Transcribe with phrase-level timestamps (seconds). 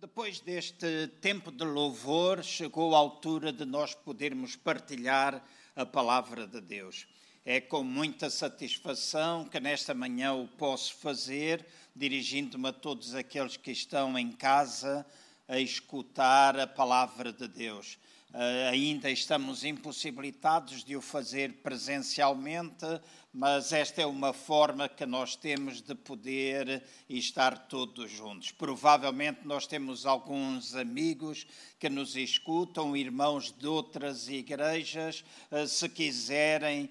[0.00, 6.60] Depois deste tempo de louvor, chegou a altura de nós podermos partilhar a palavra de
[6.60, 7.04] Deus.
[7.44, 11.66] É com muita satisfação que nesta manhã o posso fazer,
[11.96, 15.04] dirigindo-me a todos aqueles que estão em casa
[15.48, 17.98] a escutar a palavra de Deus.
[18.30, 22.84] Uh, ainda estamos impossibilitados de o fazer presencialmente,
[23.32, 28.50] mas esta é uma forma que nós temos de poder estar todos juntos.
[28.50, 31.46] Provavelmente nós temos alguns amigos
[31.78, 36.90] que nos escutam, irmãos de outras igrejas, uh, se quiserem.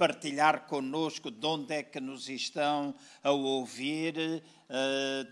[0.00, 4.42] Partilhar conosco de onde é que nos estão a ouvir,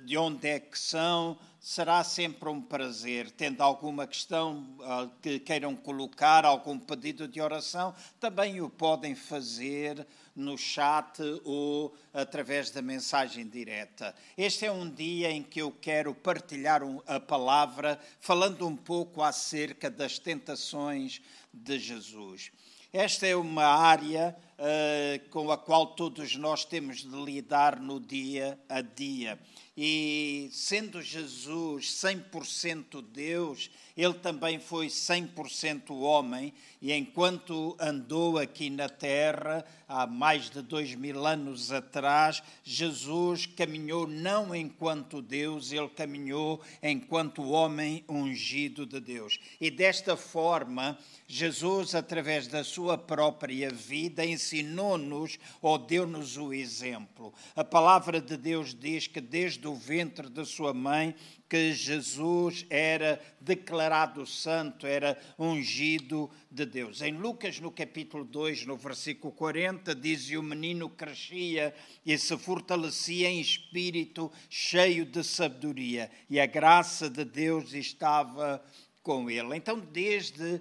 [0.04, 3.30] de onde é que são, será sempre um prazer.
[3.30, 10.06] Tendo alguma questão uh, que queiram colocar, algum pedido de oração, também o podem fazer
[10.36, 14.14] no chat ou através da mensagem direta.
[14.36, 19.90] Este é um dia em que eu quero partilhar a palavra, falando um pouco acerca
[19.90, 21.22] das tentações
[21.54, 22.52] de Jesus.
[22.92, 28.58] Esta é uma área uh, com a qual todos nós temos de lidar no dia
[28.68, 29.38] a dia.
[29.80, 38.88] E sendo Jesus 100% Deus, ele também foi 100% homem, e enquanto andou aqui na
[38.88, 46.60] terra, há mais de dois mil anos atrás, Jesus caminhou não enquanto Deus, ele caminhou
[46.82, 49.38] enquanto homem ungido de Deus.
[49.60, 50.98] E desta forma,
[51.28, 57.32] Jesus, através da sua própria vida, ensinou-nos ou deu-nos o exemplo.
[57.54, 61.14] A palavra de Deus diz que desde do ventre da sua mãe
[61.48, 67.00] que Jesus era declarado santo, era ungido de Deus.
[67.00, 72.36] Em Lucas, no capítulo 2, no versículo 40, diz: E o menino crescia e se
[72.36, 78.62] fortalecia em espírito, cheio de sabedoria, e a graça de Deus estava
[79.02, 79.56] com ele.
[79.56, 80.60] Então, desde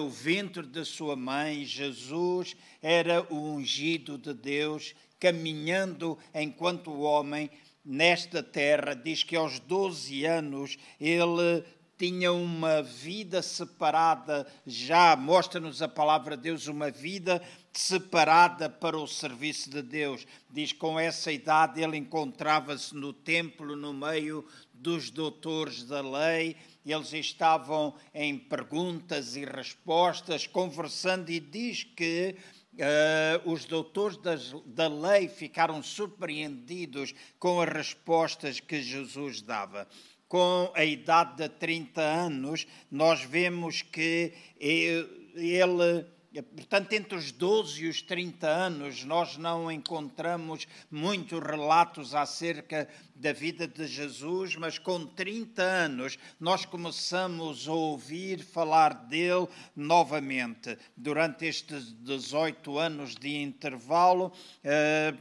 [0.00, 7.50] o ventre da sua mãe, Jesus era o ungido de Deus, caminhando enquanto homem
[7.84, 11.64] nesta terra, diz que aos 12 anos ele
[11.98, 19.06] tinha uma vida separada, já mostra-nos a palavra de Deus, uma vida separada para o
[19.06, 20.24] serviço de Deus.
[20.48, 26.56] Diz que com essa idade ele encontrava-se no templo, no meio dos doutores da lei,
[26.92, 32.36] eles estavam em perguntas e respostas, conversando, e diz que
[32.78, 39.88] Uh, os doutores das, da lei ficaram surpreendidos com as respostas que Jesus dava.
[40.28, 46.06] Com a idade de 30 anos, nós vemos que ele
[46.42, 53.32] Portanto, entre os 12 e os 30 anos, nós não encontramos muitos relatos acerca da
[53.32, 60.78] vida de Jesus, mas com 30 anos nós começamos a ouvir falar dele novamente.
[60.96, 64.32] Durante estes 18 anos de intervalo,
[64.62, 65.14] eh,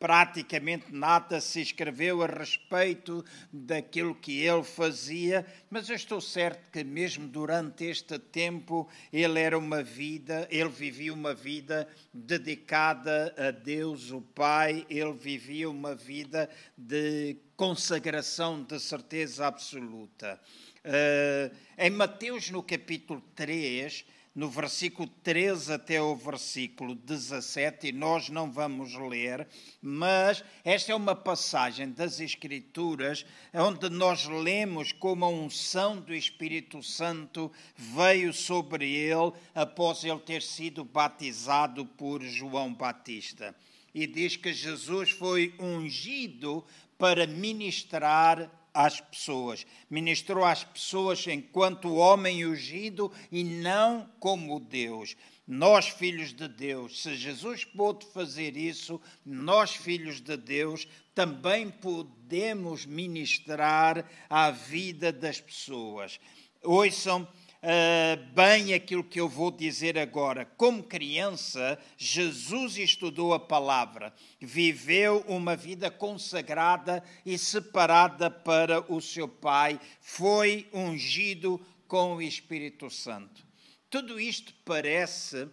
[0.00, 3.22] praticamente nada se escreveu a respeito
[3.52, 9.58] daquilo que ele fazia, mas eu estou certo que mesmo durante este tempo ele era
[9.58, 16.48] uma vida, ele vivia uma vida dedicada a Deus, o Pai, ele vivia uma vida
[16.76, 20.40] de consagração de certeza absoluta.
[20.82, 28.28] Uh, em Mateus, no capítulo 3, no versículo 13 até o versículo 17, e nós
[28.28, 29.46] não vamos ler,
[29.82, 36.82] mas esta é uma passagem das Escrituras onde nós lemos como a unção do Espírito
[36.82, 43.54] Santo veio sobre ele após ele ter sido batizado por João Batista.
[43.92, 46.64] E diz que Jesus foi ungido
[46.96, 49.66] para ministrar às pessoas.
[49.88, 55.16] Ministrou às pessoas enquanto homem ungido e não como Deus.
[55.46, 62.86] Nós, filhos de Deus, se Jesus pôde fazer isso, nós, filhos de Deus, também podemos
[62.86, 66.20] ministrar à vida das pessoas.
[66.62, 67.26] Ouçam
[67.62, 70.44] uh, bem aquilo que eu vou dizer agora.
[70.56, 79.28] Como criança, Jesus estudou a palavra, viveu uma vida consagrada e separada para o seu
[79.28, 83.46] Pai, foi ungido com o Espírito Santo.
[83.88, 85.48] Tudo isto parece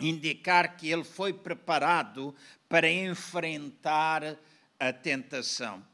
[0.00, 2.34] indicar que ele foi preparado
[2.68, 4.36] para enfrentar
[4.78, 5.91] a tentação.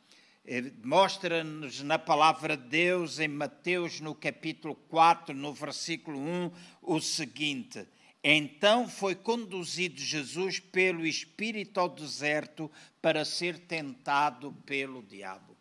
[0.82, 6.50] Mostra-nos na palavra de Deus, em Mateus, no capítulo 4, no versículo 1,
[6.82, 7.87] o seguinte:
[8.25, 12.70] Então foi conduzido Jesus pelo Espírito ao deserto
[13.02, 15.56] para ser tentado pelo diabo.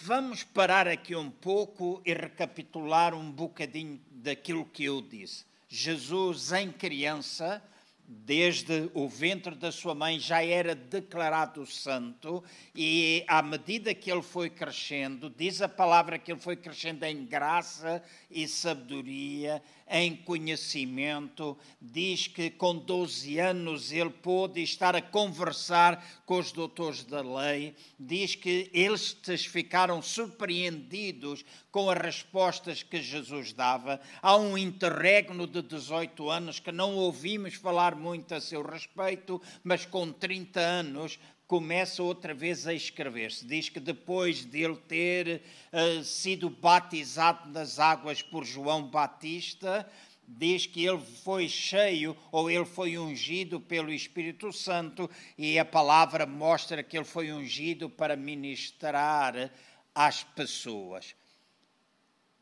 [0.00, 5.44] Vamos parar aqui um pouco e recapitular um bocadinho daquilo que eu disse.
[5.68, 7.62] Jesus, em criança,
[8.06, 12.42] desde o ventre da sua mãe já era declarado santo
[12.74, 17.24] e à medida que ele foi crescendo, diz a palavra que ele foi crescendo em
[17.24, 19.62] graça e sabedoria,
[19.92, 27.04] em conhecimento, diz que com 12 anos ele pôde estar a conversar com os doutores
[27.04, 29.14] da lei, diz que eles
[29.46, 34.00] ficaram surpreendidos com as respostas que Jesus dava.
[34.22, 39.84] Há um interregno de 18 anos que não ouvimos falar muito a seu respeito, mas
[39.84, 41.18] com 30 anos
[41.52, 43.44] começa outra vez a escrever-se.
[43.44, 49.86] Diz que depois de ele ter uh, sido batizado nas águas por João Batista,
[50.26, 56.24] diz que ele foi cheio ou ele foi ungido pelo Espírito Santo e a palavra
[56.24, 59.52] mostra que ele foi ungido para ministrar
[59.94, 61.14] às pessoas.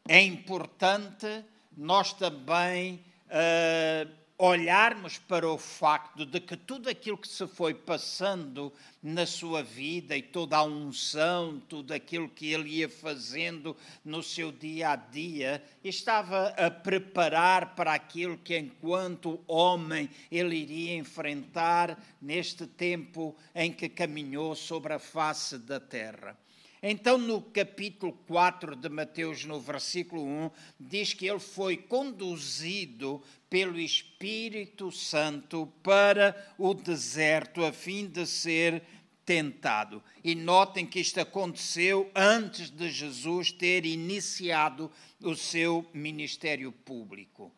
[0.06, 1.44] É importante
[1.76, 8.72] nós também uh, olharmos para o facto de que tudo aquilo que se foi passando
[9.02, 14.50] na sua vida e toda a unção, tudo aquilo que ele ia fazendo no seu
[14.50, 22.66] dia a dia, estava a preparar para aquilo que, enquanto homem, ele iria enfrentar neste
[22.66, 26.34] tempo em que caminhou sobre a face da terra.
[26.82, 33.78] Então, no capítulo 4 de Mateus, no versículo 1, diz que ele foi conduzido pelo
[33.78, 38.82] Espírito Santo para o deserto a fim de ser
[39.26, 40.02] tentado.
[40.24, 44.90] E notem que isto aconteceu antes de Jesus ter iniciado
[45.22, 47.52] o seu ministério público.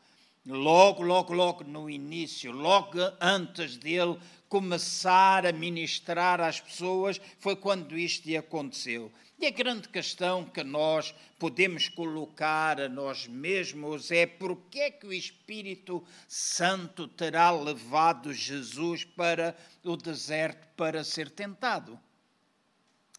[0.45, 4.19] Logo, logo, logo no início, logo antes dele
[4.49, 9.13] começar a ministrar às pessoas, foi quando isto lhe aconteceu.
[9.39, 14.91] E a grande questão que nós podemos colocar a nós mesmos é por que é
[14.91, 21.99] que o Espírito Santo terá levado Jesus para o deserto para ser tentado?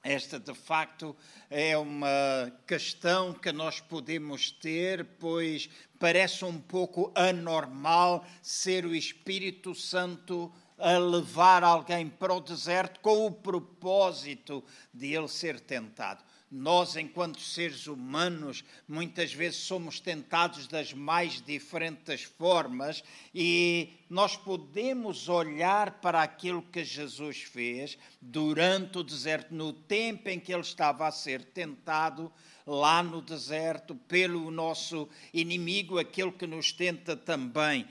[0.03, 1.15] Esta, de facto,
[1.49, 9.73] é uma questão que nós podemos ter, pois parece um pouco anormal ser o Espírito
[9.73, 14.61] Santo a levar alguém para o deserto com o propósito
[14.93, 16.21] de ele ser tentado.
[16.55, 23.03] Nós, enquanto seres humanos, muitas vezes somos tentados das mais diferentes formas
[23.33, 30.39] e nós podemos olhar para aquilo que Jesus fez durante o deserto, no tempo em
[30.39, 32.31] que ele estava a ser tentado
[32.65, 37.87] lá no deserto pelo nosso inimigo, aquele que nos tenta também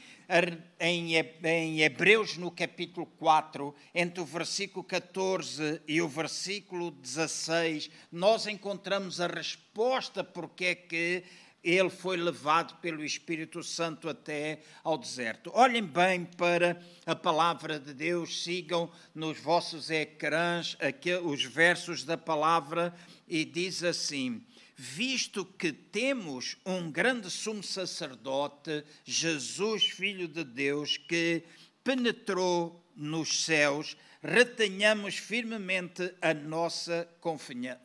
[0.81, 9.21] em Hebreus, no capítulo 4, entre o versículo 14 e o versículo 16, nós encontramos
[9.21, 11.25] a resposta porque é que
[11.63, 15.51] ele foi levado pelo Espírito Santo até ao deserto.
[15.55, 20.77] Olhem bem para a palavra de Deus, sigam nos vossos ecrãs
[21.23, 22.93] os versos da palavra
[23.29, 24.43] e diz assim:
[24.85, 31.45] visto que temos um grande sumo sacerdote, Jesus, Filho de Deus, que
[31.85, 37.09] penetrou nos céus, retenhamos firmemente a nossa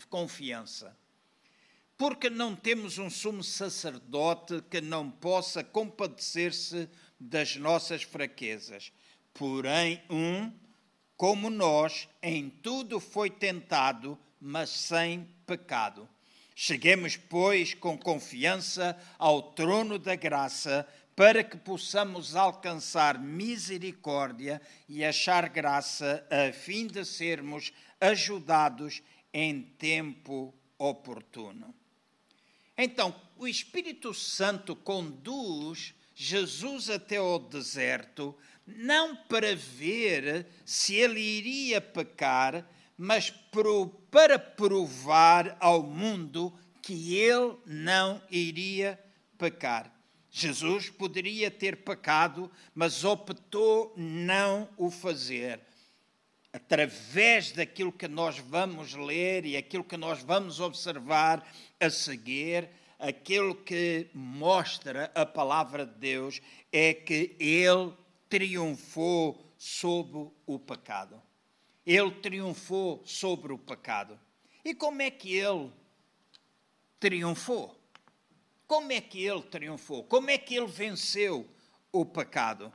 [0.09, 0.97] confiança.
[1.95, 6.89] Porque não temos um sumo sacerdote que não possa compadecer-se
[7.19, 8.91] das nossas fraquezas,
[9.35, 10.51] porém, um,
[11.15, 16.09] como nós, em tudo foi tentado, mas sem pecado.
[16.59, 24.59] Cheguemos, pois, com confiança ao trono da graça, para que possamos alcançar misericórdia
[24.89, 27.71] e achar graça, a fim de sermos
[28.01, 31.75] ajudados em tempo oportuno.
[32.75, 38.35] Então, o Espírito Santo conduz Jesus até ao deserto,
[38.65, 48.21] não para ver se ele iria pecar, mas para provar ao mundo que ele não
[48.31, 48.99] iria
[49.37, 49.93] pecar.
[50.31, 55.59] Jesus poderia ter pecado, mas optou não o fazer.
[56.51, 61.47] Através daquilo que nós vamos ler e aquilo que nós vamos observar
[61.79, 67.93] a seguir, aquilo que mostra a palavra de Deus é que ele
[68.29, 71.21] triunfou sobre o pecado.
[71.87, 74.19] Ele triunfou sobre o pecado.
[74.65, 75.71] E como é que ele
[76.99, 77.79] triunfou?
[78.67, 80.03] Como é que ele triunfou?
[80.03, 81.49] Como é que ele venceu
[81.89, 82.73] o pecado?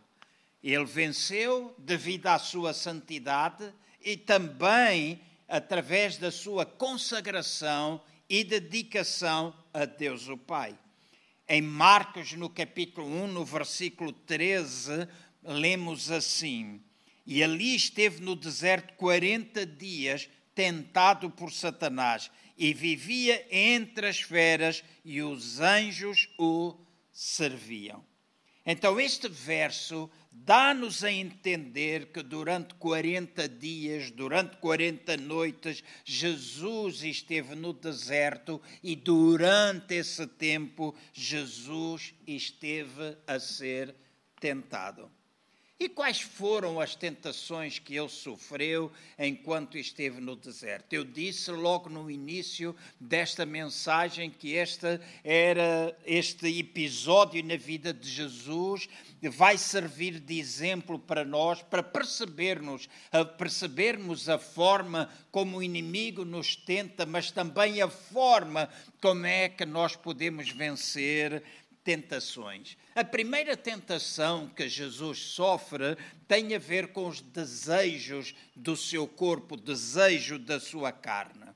[0.64, 8.00] Ele venceu devido à sua santidade e também através da sua consagração
[8.30, 10.78] e dedicação a Deus o Pai.
[11.46, 15.06] Em Marcos, no capítulo 1, no versículo 13,
[15.42, 16.82] lemos assim:
[17.26, 24.84] E ali esteve no deserto 40 dias, tentado por Satanás, e vivia entre as feras,
[25.04, 26.76] e os anjos o
[27.12, 28.04] serviam.
[28.64, 37.56] Então, este verso dá-nos a entender que durante 40 dias, durante 40 noites, Jesus esteve
[37.56, 43.94] no deserto e durante esse tempo Jesus esteve a ser
[44.40, 45.10] tentado.
[45.82, 50.92] E quais foram as tentações que ele sofreu enquanto esteve no deserto?
[50.92, 58.08] Eu disse logo no início desta mensagem que este era este episódio na vida de
[58.08, 58.88] Jesus
[59.28, 62.88] vai servir de exemplo para nós, para percebermos,
[63.36, 68.68] percebermos a forma como o inimigo nos tenta, mas também a forma
[69.00, 71.42] como é que nós podemos vencer
[71.84, 72.76] tentações.
[72.94, 75.96] A primeira tentação que Jesus sofre
[76.28, 81.46] tem a ver com os desejos do seu corpo, desejo da sua carne.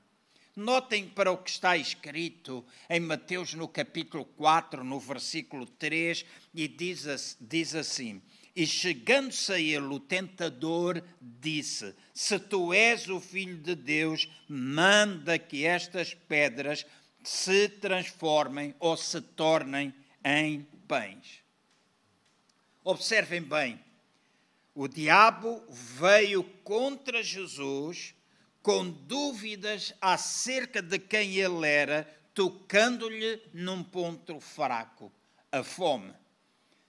[0.55, 6.67] Notem para o que está escrito em Mateus no capítulo 4, no versículo 3, e
[6.67, 8.19] diz, diz assim:
[8.55, 15.37] E chegando-se a ele, o tentador disse: Se tu és o filho de Deus, manda
[15.37, 16.83] que estas pedras
[17.23, 19.93] se transformem ou se tornem
[20.27, 21.41] em pães.
[22.83, 23.79] Observem bem,
[24.75, 28.13] o diabo veio contra Jesus
[28.61, 32.03] com dúvidas acerca de quem ele era,
[32.33, 35.09] tocando-lhe num ponto fraco,
[35.49, 36.13] a fome.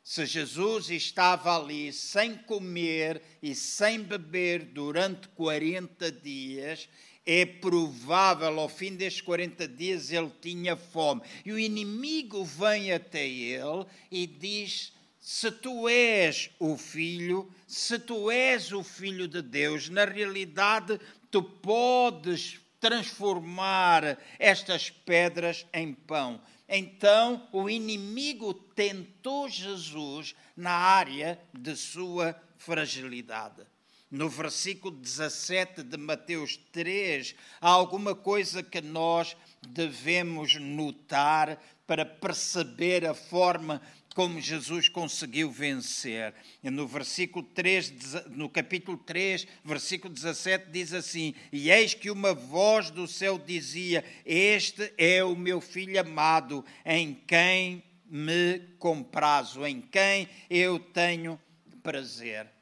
[0.02, 6.88] Se Jesus estava ali sem comer e sem beber durante 40 dias,
[7.30, 11.20] é provável ao fim destes 40 dias ele tinha fome.
[11.44, 18.30] E o inimigo vem até ele e diz: Se tu és o filho, se tu
[18.30, 20.98] és o filho de Deus, na realidade
[21.30, 26.40] tu podes transformar estas pedras em pão.
[26.66, 33.66] Então o inimigo tentou Jesus na área de sua fragilidade
[34.10, 39.36] no versículo 17 de Mateus 3, há alguma coisa que nós
[39.66, 43.82] devemos notar para perceber a forma
[44.14, 46.34] como Jesus conseguiu vencer.
[46.62, 47.92] No versículo 3,
[48.30, 54.04] no capítulo 3, versículo 17 diz assim: "E eis que uma voz do céu dizia:
[54.24, 61.38] Este é o meu filho amado, em quem me comprazo, em quem eu tenho
[61.82, 62.57] prazer."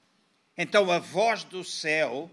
[0.56, 2.30] Então a voz do céu,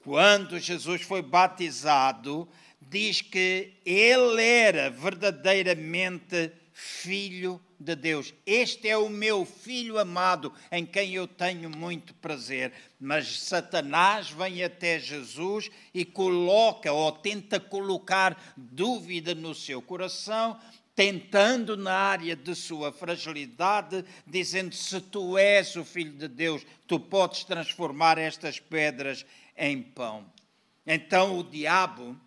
[0.00, 2.48] quando Jesus foi batizado,
[2.80, 8.32] diz que ele era verdadeiramente filho de Deus.
[8.46, 12.72] Este é o meu filho amado, em quem eu tenho muito prazer.
[13.00, 20.58] Mas Satanás vem até Jesus e coloca ou tenta colocar dúvida no seu coração,
[20.98, 26.98] tentando na área de sua fragilidade, dizendo: Se tu és o Filho de Deus, tu
[26.98, 29.24] podes transformar estas pedras
[29.56, 30.26] em pão.
[30.84, 32.20] Então o diabo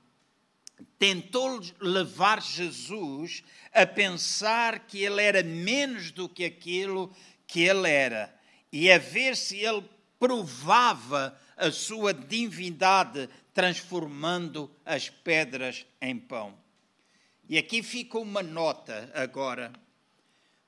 [0.98, 7.14] tentou levar Jesus a pensar que ele era menos do que aquilo
[7.46, 8.34] que ele era
[8.72, 9.84] e a ver se ele
[10.18, 16.62] provava a sua divindade transformando as pedras em pão.
[17.52, 19.74] E aqui fica uma nota agora.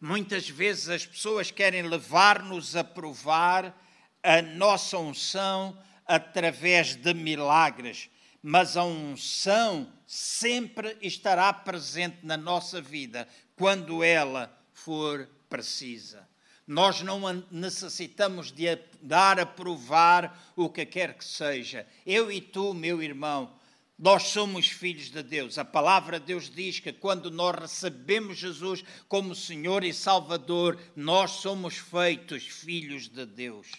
[0.02, 3.74] Muitas vezes as pessoas querem levar-nos a provar
[4.22, 8.10] a nossa unção através de milagres,
[8.42, 16.28] mas a unção sempre estará presente na nossa vida quando ela for precisa.
[16.68, 21.88] Nós não necessitamos de dar a provar o que quer que seja.
[22.06, 23.54] Eu e tu, meu irmão,
[24.04, 25.58] nós somos filhos de Deus.
[25.58, 31.32] A palavra de Deus diz que quando nós recebemos Jesus como Senhor e Salvador, nós
[31.32, 33.72] somos feitos filhos de Deus.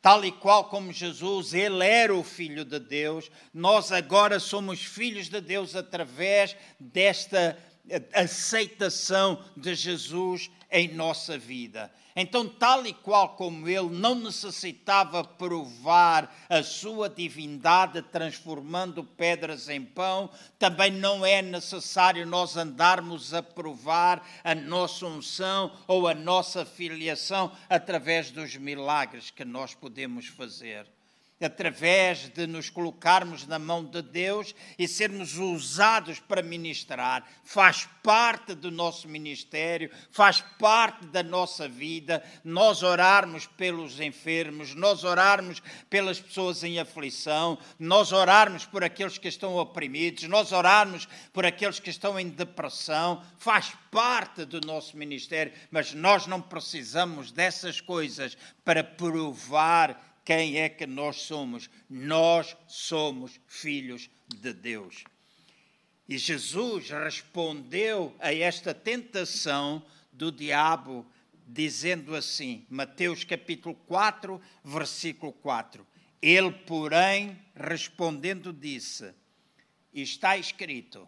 [0.00, 5.28] Tal e qual como Jesus, ele era o filho de Deus, nós agora somos filhos
[5.28, 7.58] de Deus através desta
[8.12, 11.90] aceitação de Jesus em nossa vida.
[12.16, 19.84] Então, tal e qual como ele não necessitava provar a sua divindade transformando pedras em
[19.84, 26.64] pão, também não é necessário nós andarmos a provar a nossa unção ou a nossa
[26.64, 30.86] filiação através dos milagres que nós podemos fazer.
[31.44, 38.54] Através de nos colocarmos na mão de Deus e sermos usados para ministrar, faz parte
[38.54, 46.20] do nosso ministério, faz parte da nossa vida, nós orarmos pelos enfermos, nós orarmos pelas
[46.20, 51.90] pessoas em aflição, nós orarmos por aqueles que estão oprimidos, nós orarmos por aqueles que
[51.90, 58.82] estão em depressão, faz parte do nosso ministério, mas nós não precisamos dessas coisas para
[58.82, 61.68] provar quem é que nós somos?
[61.88, 65.04] Nós somos filhos de Deus.
[66.08, 71.06] E Jesus respondeu a esta tentação do diabo,
[71.46, 75.86] dizendo assim, Mateus capítulo 4, versículo 4.
[76.22, 79.14] Ele, porém, respondendo, disse:
[79.92, 81.06] Está escrito,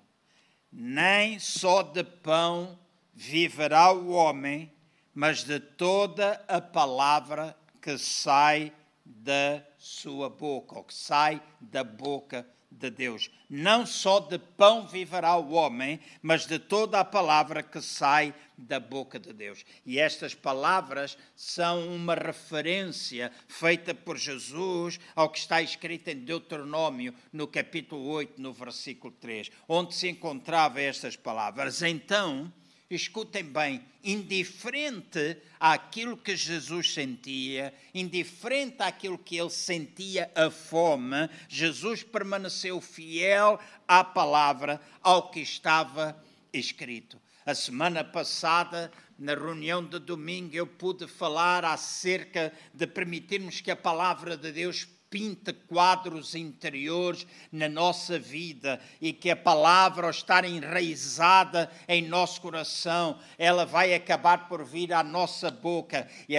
[0.71, 2.79] nem só de pão
[3.15, 4.71] viverá o homem,
[5.15, 8.73] mas de toda a palavra que sai
[9.07, 13.31] da sua boca, ou que sai da boca de Deus.
[13.49, 18.81] Não só de pão viverá o homem, mas de toda a palavra que sai da
[18.81, 19.65] boca de Deus.
[19.85, 27.15] E estas palavras são uma referência feita por Jesus ao que está escrito em Deuteronômio,
[27.33, 31.83] no capítulo 8, no versículo 3, onde se encontrava estas palavras.
[31.83, 32.53] Então,
[32.91, 42.03] escutem bem, indiferente àquilo que Jesus sentia, indiferente àquilo que ele sentia a fome, Jesus
[42.03, 46.17] permaneceu fiel à palavra, ao que estava
[46.53, 47.21] escrito.
[47.45, 53.77] A semana passada, na reunião de domingo, eu pude falar acerca de permitirmos que a
[53.77, 60.45] palavra de Deus pinta quadros interiores na nossa vida e que a palavra, ao estar
[60.45, 66.09] enraizada em nosso coração, ela vai acabar por vir à nossa boca.
[66.29, 66.37] E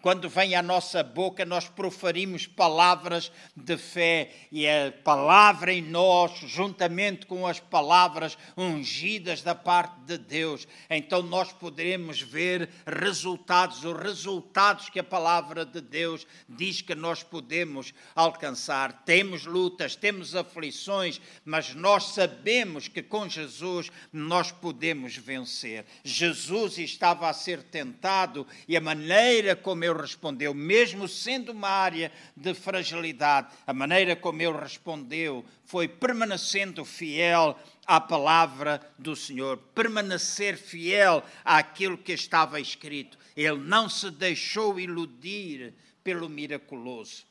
[0.00, 4.30] quando vem à nossa boca, nós proferimos palavras de fé.
[4.52, 11.22] E a palavra em nós, juntamente com as palavras ungidas da parte de Deus, então
[11.22, 17.94] nós poderemos ver resultados, os resultados que a palavra de Deus diz que nós podemos
[18.14, 19.04] alcançar.
[19.04, 25.84] Temos lutas, temos aflições, mas nós sabemos que com Jesus nós podemos vencer.
[26.02, 32.10] Jesus estava a ser tentado e a maneira como ele respondeu, mesmo sendo uma área
[32.36, 40.56] de fragilidade, a maneira como ele respondeu foi permanecendo fiel à palavra do Senhor, permanecer
[40.56, 43.18] fiel àquilo que estava escrito.
[43.36, 47.24] Ele não se deixou iludir pelo miraculoso.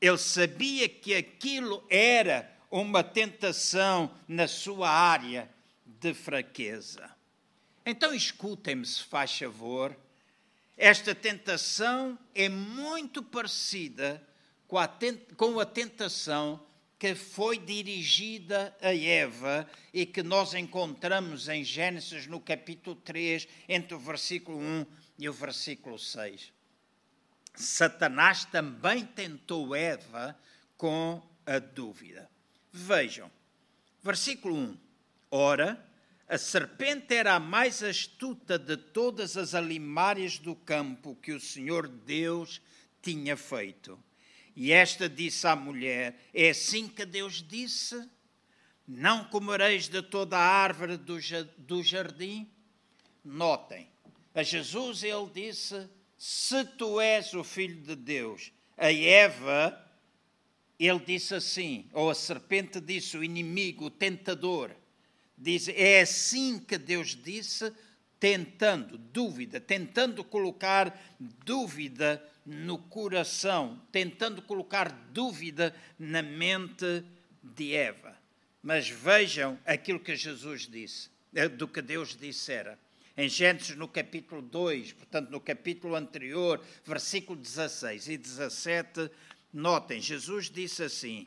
[0.00, 5.48] Ele sabia que aquilo era uma tentação na sua área
[5.84, 7.10] de fraqueza.
[7.84, 9.96] Então escutem-me, se faz favor.
[10.76, 14.22] Esta tentação é muito parecida
[14.66, 16.60] com a, tentação
[16.98, 23.94] que foi dirigida a Eva e que nós encontramos em Gênesis no capítulo 3, entre
[23.94, 24.86] o versículo 1
[25.18, 26.55] e o versículo 6.
[27.56, 30.38] Satanás também tentou Eva
[30.76, 32.30] com a dúvida.
[32.72, 33.30] Vejam,
[34.02, 34.78] versículo 1.
[35.30, 35.84] Ora,
[36.28, 41.88] a serpente era a mais astuta de todas as alimárias do campo que o Senhor
[41.88, 42.60] Deus
[43.00, 43.98] tinha feito.
[44.54, 48.08] E esta disse à mulher: É assim que Deus disse:
[48.86, 52.50] Não comereis de toda a árvore do jardim?
[53.24, 53.88] Notem,
[54.34, 58.52] a Jesus ele disse: se tu és o filho de Deus.
[58.76, 59.78] A Eva,
[60.78, 64.70] ele disse assim, ou a serpente disse, o inimigo, o tentador,
[65.36, 67.72] diz, é assim que Deus disse,
[68.18, 77.04] tentando, dúvida, tentando colocar dúvida no coração, tentando colocar dúvida na mente
[77.42, 78.16] de Eva.
[78.62, 82.78] Mas vejam aquilo que Jesus disse, eh, do que Deus dissera
[83.16, 89.10] em Gênesis no capítulo 2, portanto no capítulo anterior, versículo 16 e 17,
[89.52, 91.26] notem, Jesus disse assim: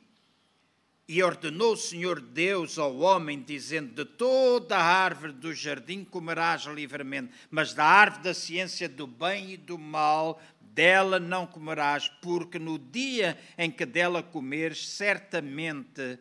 [1.07, 6.63] E ordenou o Senhor Deus ao homem, dizendo: De toda a árvore do jardim comerás
[6.65, 12.59] livremente, mas da árvore da ciência do bem e do mal dela não comerás, porque
[12.59, 16.19] no dia em que dela comeres, certamente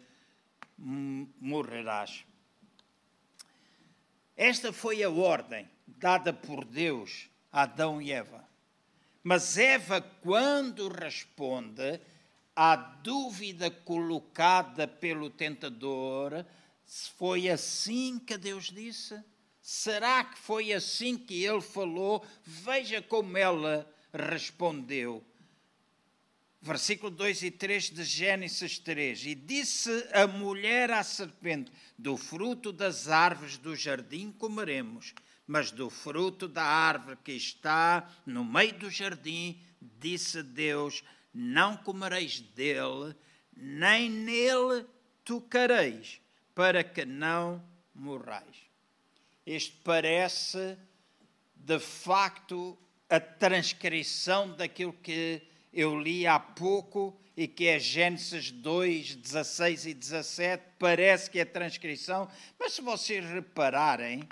[0.78, 2.24] morrerás.
[4.38, 8.48] Esta foi a ordem dada por Deus a Adão e Eva.
[9.20, 12.00] Mas Eva, quando responde
[12.54, 16.46] à dúvida colocada pelo tentador,
[17.16, 19.20] foi assim que Deus disse?
[19.60, 22.24] Será que foi assim que ele falou?
[22.44, 25.20] Veja como ela respondeu.
[26.60, 29.26] Versículo 2 e 3 de Gênesis 3.
[29.26, 35.14] E disse a mulher à serpente: Do fruto das árvores do jardim comeremos,
[35.46, 42.40] mas do fruto da árvore que está no meio do jardim, disse Deus: Não comereis
[42.40, 43.14] dele,
[43.56, 44.84] nem nele
[45.24, 46.20] tocareis,
[46.54, 47.62] para que não
[47.94, 48.68] morrais.
[49.46, 50.76] Este parece,
[51.54, 59.14] de facto, a transcrição daquilo que eu li há pouco e que é Gênesis 2,
[59.14, 62.28] 16 e 17, parece que é transcrição,
[62.58, 64.28] mas se vocês repararem,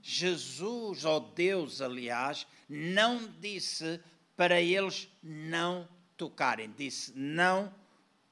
[0.00, 4.00] Jesus, ou Deus, aliás, não disse
[4.36, 7.72] para eles não tocarem, disse não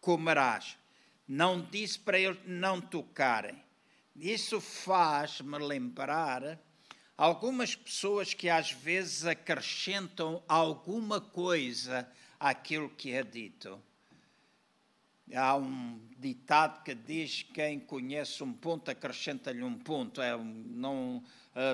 [0.00, 0.76] comerás.
[1.26, 3.62] Não disse para eles não tocarem.
[4.14, 6.58] Isso faz-me lembrar
[7.16, 12.08] algumas pessoas que às vezes acrescentam alguma coisa
[12.44, 13.80] àquilo que é dito.
[15.34, 20.20] Há um ditado que diz: quem conhece um ponto acrescenta-lhe um ponto.
[20.20, 21.24] É, não,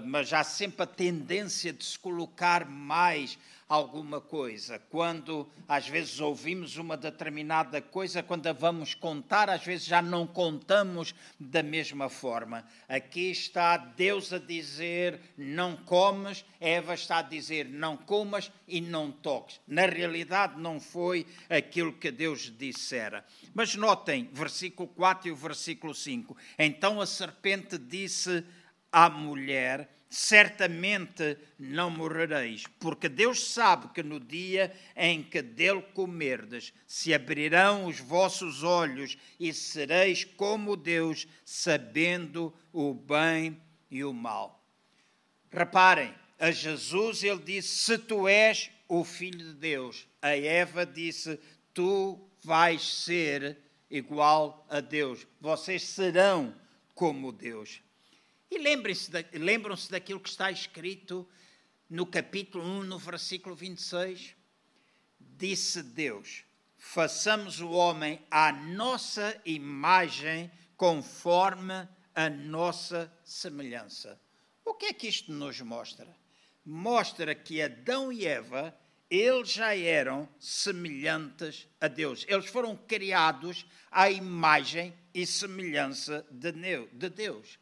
[0.05, 3.39] mas há sempre a tendência de se colocar mais
[3.71, 4.81] alguma coisa.
[4.91, 10.27] Quando às vezes ouvimos uma determinada coisa, quando a vamos contar, às vezes já não
[10.27, 12.67] contamos da mesma forma.
[12.89, 19.13] Aqui está Deus a dizer: não comes, Eva está a dizer: não comas e não
[19.13, 19.61] toques.
[19.69, 23.25] Na realidade, não foi aquilo que Deus dissera.
[23.55, 26.37] Mas notem, versículo 4 e o versículo 5.
[26.59, 28.45] Então a serpente disse
[28.93, 36.73] à mulher: certamente não morrereis, porque Deus sabe que no dia em que dele comerdes,
[36.87, 44.65] se abrirão os vossos olhos e sereis como Deus, sabendo o bem e o mal.
[45.53, 50.09] Reparem, a Jesus ele disse: Se tu és o filho de Deus.
[50.21, 51.39] A Eva disse:
[51.73, 53.59] Tu vais ser
[53.91, 55.27] igual a Deus.
[55.41, 56.55] Vocês serão
[56.95, 57.81] como Deus.
[58.51, 61.29] E lembrem-se lembram-se daquilo que está escrito
[61.89, 64.35] no capítulo 1, no versículo 26?
[65.21, 66.45] Disse Deus:
[66.81, 74.19] façamos o homem à nossa imagem, conforme a nossa semelhança.
[74.65, 76.09] O que é que isto nos mostra?
[76.65, 78.75] Mostra que Adão e Eva,
[79.11, 82.25] eles já eram semelhantes a Deus.
[82.27, 87.60] Eles foram criados à imagem e semelhança de Deus.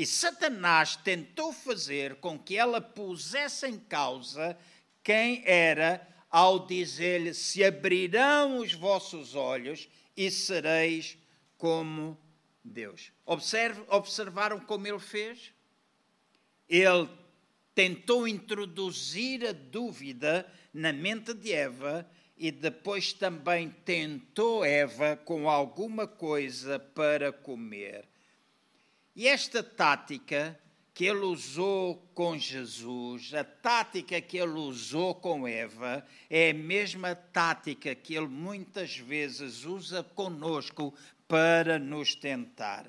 [0.00, 4.56] E Satanás tentou fazer com que ela pusesse em causa
[5.02, 11.18] quem era, ao dizer-lhe: Se abrirão os vossos olhos e sereis
[11.58, 12.18] como
[12.64, 13.12] Deus.
[13.26, 15.52] Observe, observaram como ele fez?
[16.66, 17.06] Ele
[17.74, 26.06] tentou introduzir a dúvida na mente de Eva e depois também tentou Eva com alguma
[26.06, 28.09] coisa para comer.
[29.14, 30.58] E esta tática
[30.94, 37.14] que ele usou com Jesus, a tática que ele usou com Eva, é a mesma
[37.14, 40.94] tática que ele muitas vezes usa conosco
[41.26, 42.86] para nos tentar.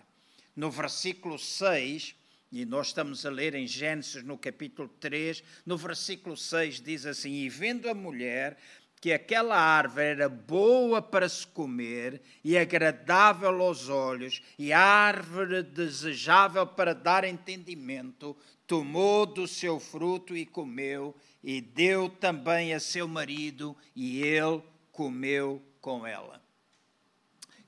[0.56, 2.16] No versículo 6,
[2.52, 7.32] e nós estamos a ler em Gênesis no capítulo 3, no versículo 6 diz assim:
[7.32, 8.58] E vendo a mulher
[9.02, 16.68] que aquela árvore era boa para se comer e agradável aos olhos, e árvore desejável
[16.68, 18.38] para dar entendimento,
[18.68, 24.62] tomou do seu fruto e comeu, e deu também a seu marido, e ele
[24.92, 26.40] comeu com ela.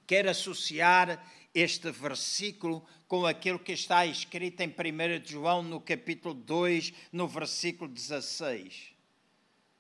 [0.06, 6.94] Quero associar este versículo com aquilo que está escrito em 1 João, no capítulo 2,
[7.12, 8.93] no versículo 16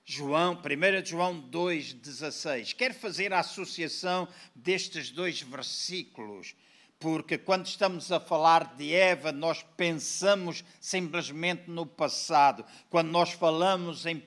[0.05, 2.75] João, 1 João 2,16.
[2.75, 6.53] Quero fazer a associação destes dois versículos,
[6.99, 12.65] porque quando estamos a falar de Eva, nós pensamos simplesmente no passado.
[12.89, 14.21] Quando nós falamos em 1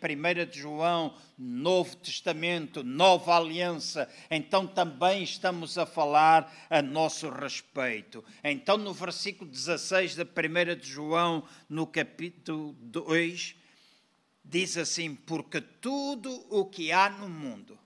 [0.53, 8.25] João, Novo Testamento, Nova Aliança, então também estamos a falar a nosso respeito.
[8.43, 13.66] Então, no versículo 16 da 1 João, no capítulo 2,
[14.49, 17.79] diz assim: Porque tudo o que há no mundo,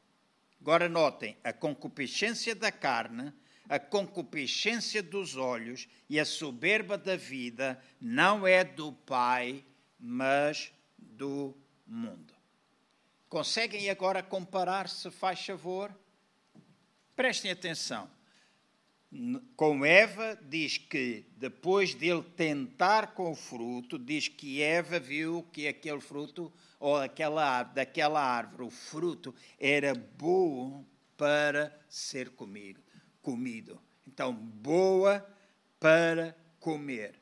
[0.61, 3.33] agora notem, a concupiscência da carne,
[3.69, 9.65] a concupiscência dos olhos e a soberba da vida não é do Pai,
[9.99, 12.35] mas do mundo.
[13.29, 15.95] Conseguem agora comparar, se faz favor?
[17.15, 18.11] Prestem atenção
[19.57, 25.67] com Eva, diz que depois dele tentar com o fruto, diz que Eva viu que
[25.67, 30.85] aquele fruto, ou aquela daquela árvore, o fruto era bom
[31.17, 32.81] para ser comido.
[33.21, 33.81] comido.
[34.07, 35.27] Então, boa
[35.79, 37.15] para comer.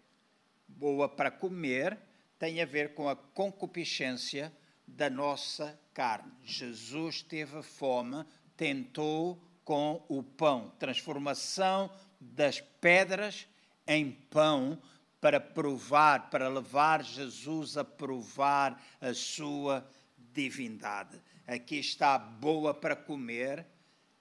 [0.68, 1.98] Boa para comer
[2.38, 4.52] tem a ver com a concupiscência
[4.86, 6.32] da nossa carne.
[6.44, 8.24] Jesus teve fome,
[8.56, 13.46] tentou com o pão, transformação das pedras
[13.86, 14.80] em pão
[15.20, 19.86] para provar, para levar Jesus a provar a sua
[20.32, 21.20] divindade.
[21.46, 23.66] Aqui está boa para comer.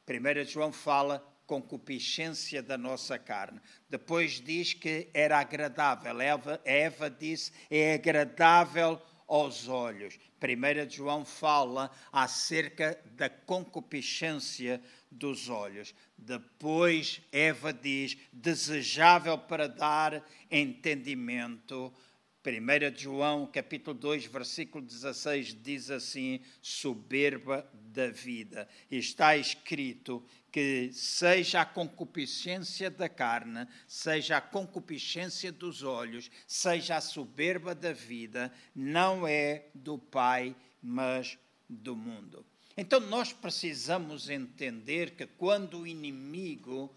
[0.06, 3.62] 1 João fala concupiscência da nossa carne.
[3.90, 6.20] Depois diz que era agradável.
[6.20, 10.20] Eva, Eva disse: é agradável aos olhos.
[10.42, 14.82] 1 João fala acerca da concupiscência
[15.12, 15.94] dos olhos.
[16.18, 21.94] Depois, Eva diz: desejável para dar entendimento.
[22.46, 28.68] 1 João, capítulo 2, versículo 16, diz assim: soberba da vida.
[28.90, 37.02] Está escrito que seja a concupiscência da carne, seja a concupiscência dos olhos, seja a
[37.02, 42.46] soberba da vida, não é do Pai, mas do mundo.
[42.78, 46.96] Então nós precisamos entender que quando o inimigo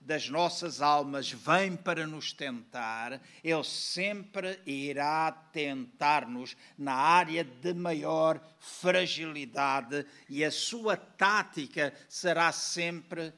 [0.00, 8.40] das nossas almas vem para nos tentar, ele sempre irá tentar-nos na área de maior
[8.58, 13.32] fragilidade e a sua tática será sempre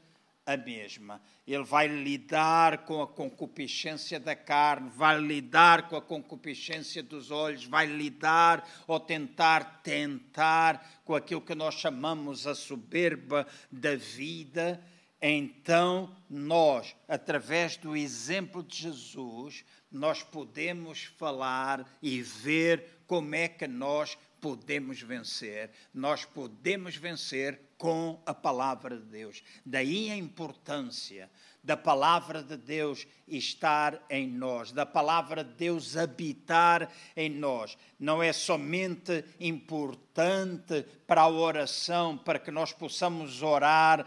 [0.45, 1.21] a mesma.
[1.47, 7.65] Ele vai lidar com a concupiscência da carne, vai lidar com a concupiscência dos olhos,
[7.65, 14.83] vai lidar ou tentar tentar com aquilo que nós chamamos a soberba da vida
[15.25, 23.69] então nós, através do exemplo de Jesus, nós podemos falar e ver como é que
[23.69, 25.71] nós podemos vencer.
[25.95, 29.43] Nós podemos vencer com a palavra de Deus.
[29.67, 31.29] Daí a importância
[31.65, 37.77] da palavra de Deus estar em nós, da palavra de Deus habitar em nós.
[37.99, 44.07] Não é somente importante para a oração, para que nós possamos orar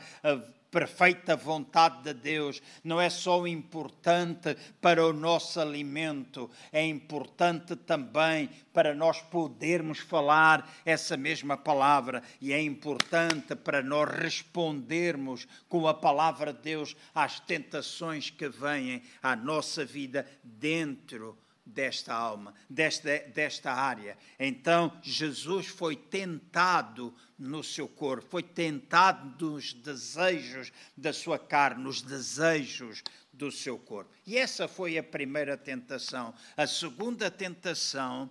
[0.76, 8.50] perfeita vontade de Deus não é só importante para o nosso alimento, é importante também
[8.74, 15.94] para nós podermos falar essa mesma palavra e é importante para nós respondermos com a
[15.94, 23.72] palavra de Deus às tentações que vêm à nossa vida dentro desta alma, desta, desta
[23.72, 24.18] área.
[24.40, 32.02] Então, Jesus foi tentado no seu corpo, foi tentado nos desejos da sua carne, nos
[32.02, 33.02] desejos
[33.34, 34.12] do seu corpo.
[34.26, 36.34] E essa foi a primeira tentação.
[36.56, 38.30] A segunda tentação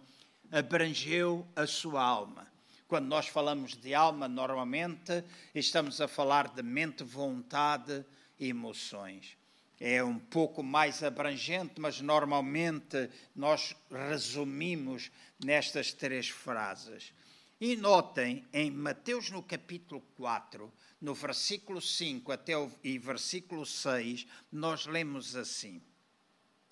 [0.50, 2.46] abrangeu a sua alma.
[2.86, 8.04] Quando nós falamos de alma, normalmente estamos a falar de mente, vontade
[8.38, 9.36] e emoções
[9.80, 15.10] é um pouco mais abrangente, mas normalmente nós resumimos
[15.44, 17.12] nestas três frases.
[17.60, 24.26] E notem, em Mateus no capítulo 4, no versículo 5 até o e versículo 6,
[24.50, 25.80] nós lemos assim: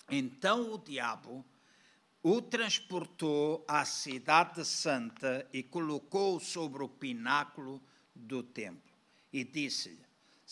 [0.09, 1.45] Então o diabo
[2.21, 7.81] o transportou à cidade santa e colocou-o sobre o pináculo
[8.15, 8.93] do templo
[9.31, 10.02] e disse-lhe: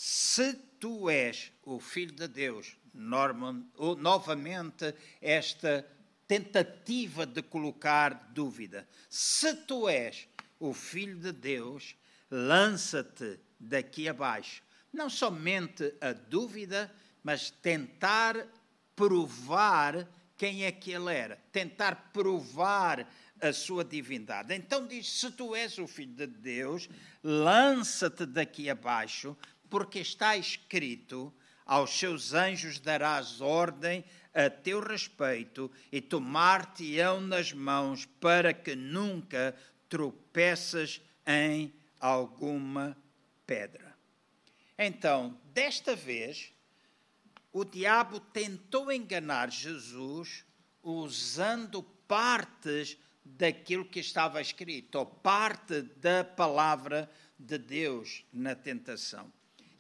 [0.04, 3.64] se tu és o Filho de Deus, norma,
[4.00, 5.88] novamente esta
[6.28, 8.88] tentativa de colocar dúvida.
[9.08, 10.28] Se tu és
[10.60, 11.96] o Filho de Deus,
[12.32, 14.64] lança-te daqui abaixo.
[14.92, 18.48] Não somente a dúvida, mas tentar
[18.96, 23.08] provar quem é que ele era, tentar provar
[23.40, 24.56] a sua divindade.
[24.56, 26.90] Então diz: se tu és o Filho de Deus,
[27.24, 29.38] lança-te daqui abaixo,
[29.72, 31.34] porque está escrito:
[31.66, 34.04] aos seus anjos darás ordem
[34.34, 39.56] a teu respeito e tomar-te-ão nas mãos para que nunca
[39.90, 42.98] tropeças em alguma
[43.48, 43.96] pedra.
[44.78, 46.52] Então, desta vez,
[47.54, 50.44] o diabo tentou enganar Jesus
[50.84, 59.32] usando partes daquilo que estava escrito, ou parte da palavra de Deus na tentação.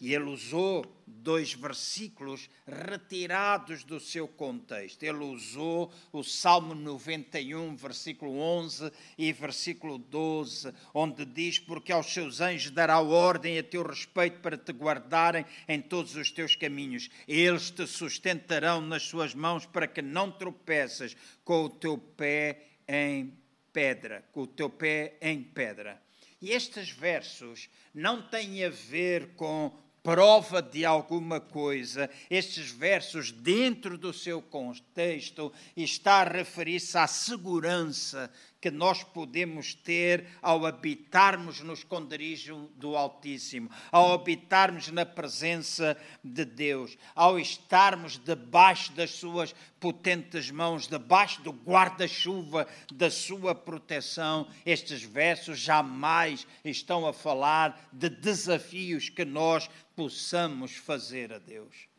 [0.01, 5.03] E ele usou dois versículos retirados do seu contexto.
[5.03, 12.41] Ele usou o Salmo 91, versículo 11 e versículo 12, onde diz: Porque aos seus
[12.41, 17.07] anjos dará ordem a teu respeito para te guardarem em todos os teus caminhos.
[17.27, 23.37] Eles te sustentarão nas suas mãos para que não tropeças com o teu pé em
[23.71, 26.01] pedra, com o teu pé em pedra.
[26.41, 29.71] E estes versos não têm a ver com
[30.03, 32.09] prova de alguma coisa.
[32.29, 38.31] Estes versos, dentro do seu contexto, está a referir-se à segurança
[38.61, 46.45] que nós podemos ter ao habitarmos no esconderijo do Altíssimo, ao habitarmos na presença de
[46.45, 54.47] Deus, ao estarmos debaixo das suas potentes mãos, debaixo do guarda-chuva da sua proteção.
[54.63, 61.90] Estes versos jamais estão a falar de desafios que nós possamos fazer a Deus.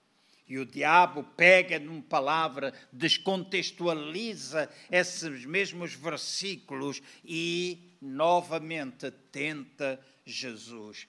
[0.52, 11.08] E o diabo pega numa palavra, descontextualiza esses mesmos versículos e novamente tenta Jesus.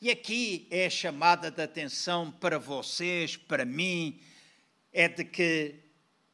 [0.00, 4.18] E aqui é a chamada de atenção para vocês, para mim,
[4.90, 5.74] é de que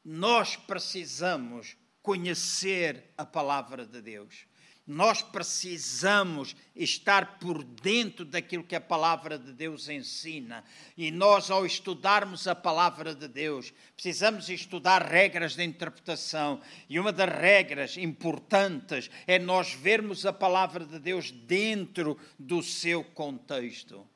[0.04, 4.46] nós precisamos conhecer a palavra de Deus.
[4.86, 10.62] Nós precisamos estar por dentro daquilo que a palavra de Deus ensina.
[10.94, 16.60] E nós, ao estudarmos a palavra de Deus, precisamos estudar regras de interpretação.
[16.86, 23.02] E uma das regras importantes é nós vermos a palavra de Deus dentro do seu
[23.02, 24.06] contexto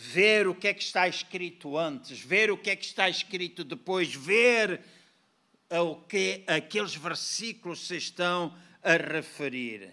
[0.00, 3.64] ver o que é que está escrito antes, ver o que é que está escrito
[3.64, 4.80] depois, ver
[5.68, 8.54] o que aqueles versículos se estão
[8.88, 9.92] a referir.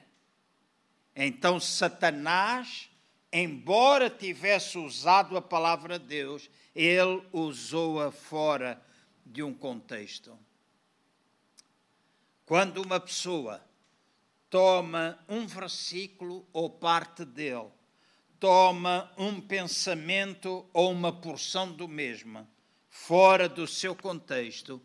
[1.14, 2.90] Então, Satanás,
[3.32, 8.82] embora tivesse usado a palavra de Deus, ele usou-a fora
[9.26, 10.40] de um contexto.
[12.46, 13.62] Quando uma pessoa
[14.50, 17.68] toma um versículo ou parte dele,
[18.40, 22.48] toma um pensamento ou uma porção do mesmo,
[22.90, 24.82] fora do seu contexto,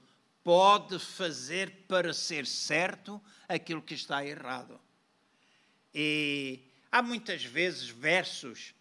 [0.51, 4.81] pode fazer parecer certo aquilo que está errado.
[5.95, 6.59] E
[6.91, 8.75] há muitas vezes versos,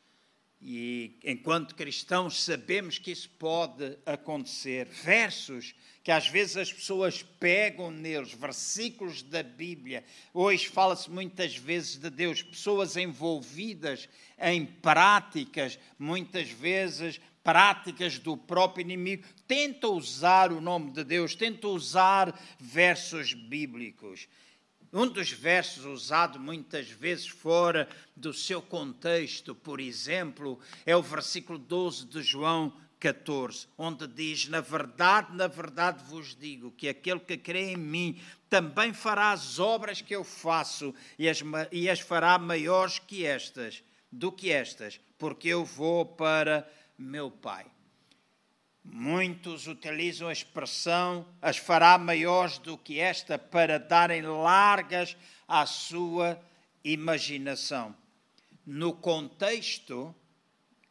[0.60, 7.92] e enquanto cristãos sabemos que isso pode acontecer, versos que às vezes as pessoas pegam
[7.92, 10.04] neles, versículos da Bíblia.
[10.34, 18.82] Hoje fala-se muitas vezes de Deus, pessoas envolvidas em práticas, muitas vezes práticas do próprio
[18.82, 24.28] inimigo, tenta usar o nome de Deus, tenta usar versos bíblicos.
[24.91, 31.60] Um dos versos usado muitas vezes fora do seu contexto, por exemplo, é o versículo
[31.60, 37.38] 12 de João 14, onde diz: Na verdade, na verdade vos digo que aquele que
[37.38, 42.38] crê em mim também fará as obras que eu faço e as, e as fará
[42.39, 46.67] maiores que estas, do que estas, porque eu vou para
[47.00, 47.66] meu Pai.
[48.84, 55.16] Muitos utilizam a expressão as fará maiores do que esta para darem largas
[55.48, 56.40] à sua
[56.84, 57.96] imaginação.
[58.66, 60.14] No contexto,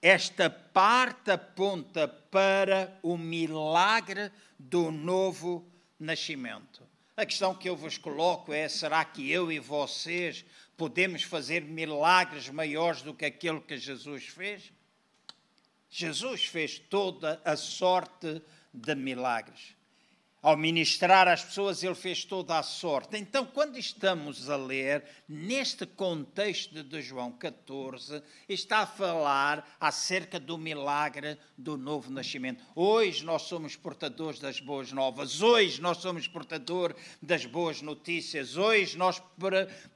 [0.01, 5.69] esta parte aponta para o milagre do novo
[5.99, 6.87] nascimento.
[7.17, 10.45] A questão que eu vos coloco é: será que eu e vocês
[10.77, 14.73] podemos fazer milagres maiores do que aquele que Jesus fez?
[15.91, 19.79] Jesus fez toda a sorte de milagres.
[20.41, 23.17] Ao ministrar às pessoas, ele fez toda a sorte.
[23.17, 30.57] Então, quando estamos a ler, neste contexto de João 14, está a falar acerca do
[30.57, 32.65] milagre do novo nascimento.
[32.77, 38.97] Hoje nós somos portadores das boas novas, hoje nós somos portadores das boas notícias, hoje
[38.97, 39.21] nós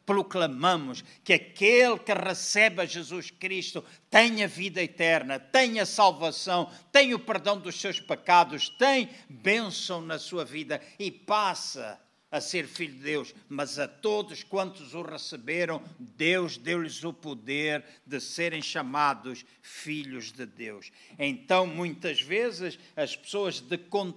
[0.05, 6.71] proclamamos que aquele que recebe a Jesus Cristo tem a vida eterna, tem a salvação,
[6.93, 11.99] tem o perdão dos seus pecados, tem bênção na sua vida e passa
[12.31, 17.83] a ser filho de Deus, mas a todos quantos o receberam, Deus deu-lhes o poder
[18.07, 20.93] de serem chamados filhos de Deus.
[21.19, 23.65] Então, muitas vezes, as pessoas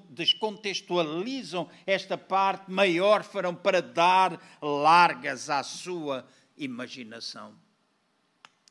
[0.10, 6.28] descontextualizam esta parte maior, farão para dar largas à sua
[6.58, 7.65] imaginação.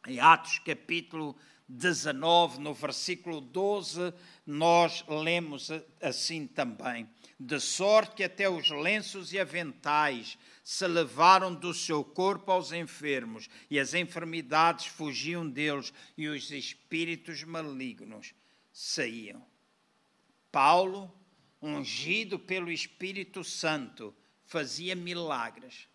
[0.07, 1.37] Em Atos capítulo
[1.69, 4.13] 19, no versículo 12,
[4.47, 11.75] nós lemos assim também de sorte que até os lenços e aventais se levaram do
[11.75, 18.35] seu corpo aos enfermos, e as enfermidades fugiam deles, e os espíritos malignos
[18.73, 19.45] saíam.
[20.51, 21.13] Paulo,
[21.61, 24.15] ungido pelo Espírito Santo,
[24.47, 25.87] fazia milagres.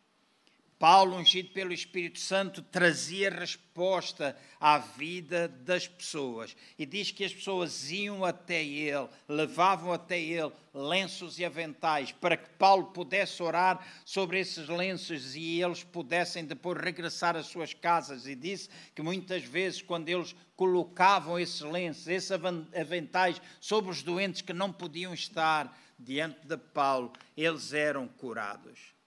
[0.80, 6.56] Paulo, ungido pelo Espírito Santo, trazia resposta à vida das pessoas.
[6.78, 12.38] E diz que as pessoas iam até ele, levavam até ele lenços e aventais, para
[12.38, 18.26] que Paulo pudesse orar sobre esses lenços e eles pudessem depois regressar às suas casas.
[18.26, 24.42] E disse que muitas vezes, quando eles colocavam esses lenços, esses aventais sobre os doentes
[24.42, 28.98] que não podiam estar diante de Paulo, eles eram curados.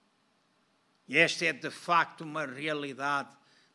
[1.07, 3.29] E esta é de facto uma realidade.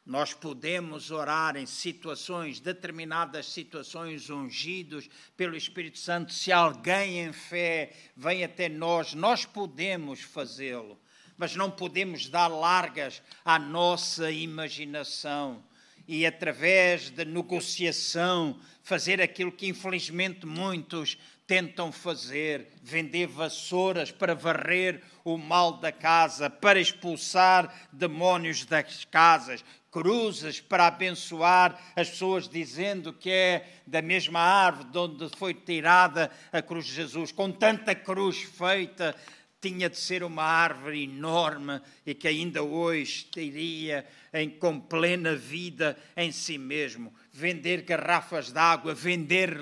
[0.04, 6.32] Nós podemos orar em situações, determinadas situações, ungidos pelo Espírito Santo.
[6.32, 10.98] Se alguém em fé vem até nós, nós podemos fazê-lo,
[11.36, 15.62] mas não podemos dar largas à nossa imaginação
[16.08, 25.02] e, através da negociação, fazer aquilo que infelizmente muitos tentam fazer, vender vassouras para varrer
[25.34, 33.12] o mal da casa, para expulsar demónios das casas, cruzes para abençoar as pessoas, dizendo
[33.12, 37.94] que é da mesma árvore de onde foi tirada a cruz de Jesus, com tanta
[37.94, 39.14] cruz feita
[39.60, 45.98] tinha de ser uma árvore enorme e que ainda hoje teria em, com plena vida
[46.16, 47.12] em si mesmo.
[47.32, 49.58] Vender garrafas de água, vender,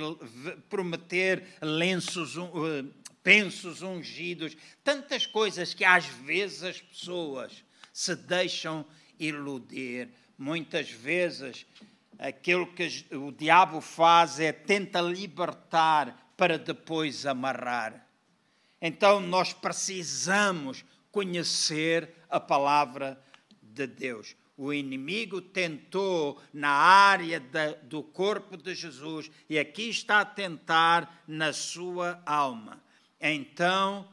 [0.68, 2.86] prometer lenços, uh,
[3.26, 8.86] pensos ungidos, tantas coisas que às vezes as pessoas se deixam
[9.18, 10.10] iludir.
[10.38, 11.66] Muitas vezes
[12.20, 18.06] aquilo que o diabo faz é tenta libertar para depois amarrar.
[18.80, 23.20] Então nós precisamos conhecer a palavra
[23.60, 24.36] de Deus.
[24.56, 27.42] O inimigo tentou na área
[27.82, 32.85] do corpo de Jesus e aqui está a tentar na sua alma.
[33.20, 34.08] Então,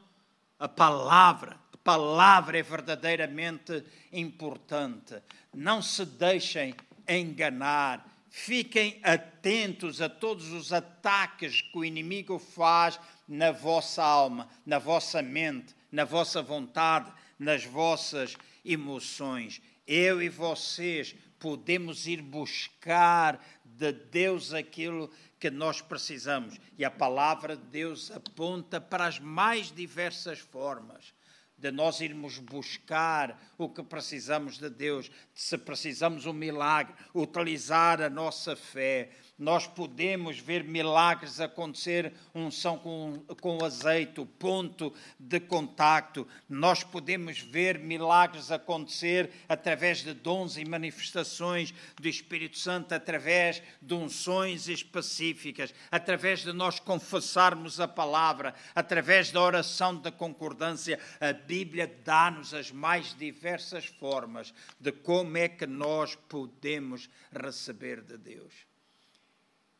[0.58, 5.14] a palavra, a palavra é verdadeiramente importante.
[5.52, 6.74] Não se deixem
[7.08, 8.08] enganar.
[8.30, 12.98] Fiquem atentos a todos os ataques que o inimigo faz
[13.28, 19.60] na vossa alma, na vossa mente, na vossa vontade, nas vossas emoções.
[19.86, 25.10] Eu e vocês podemos ir buscar de Deus aquilo
[25.44, 26.58] que nós precisamos.
[26.78, 31.12] E a palavra de Deus aponta para as mais diversas formas
[31.58, 38.08] de nós irmos buscar o que precisamos de Deus, se precisamos um milagre, utilizar a
[38.08, 46.26] nossa fé, nós podemos ver milagres acontecer, unção com, com azeite, ponto de contacto.
[46.48, 53.94] Nós podemos ver milagres acontecer através de dons e manifestações do Espírito Santo, através de
[53.94, 60.98] unções específicas, através de nós confessarmos a palavra, através da oração da concordância.
[61.20, 68.16] A Bíblia dá-nos as mais diversas formas de como é que nós podemos receber de
[68.16, 68.73] Deus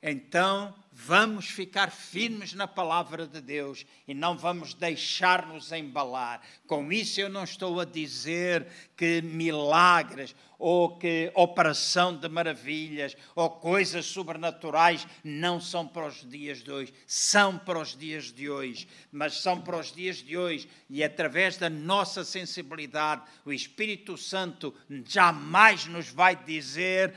[0.06, 6.42] então vamos ficar firmes na palavra de Deus e não vamos deixar-nos embalar.
[6.66, 13.50] Com isso, eu não estou a dizer que milagres ou que operação de maravilhas ou
[13.50, 16.94] coisas sobrenaturais não são para os dias de hoje.
[17.06, 21.56] São para os dias de hoje, mas são para os dias de hoje e através
[21.56, 24.74] da nossa sensibilidade, o Espírito Santo
[25.06, 27.14] jamais nos vai dizer